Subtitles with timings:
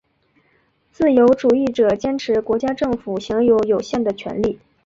[0.91, 4.57] 自由主义者坚持国家政府享有有限的权力。